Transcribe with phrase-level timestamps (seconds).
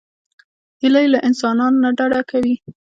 [0.81, 2.55] هیلۍ له انسانانو نه ډډه کوي